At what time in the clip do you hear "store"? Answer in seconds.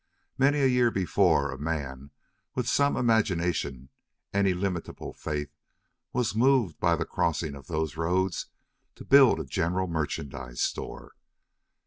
10.59-11.13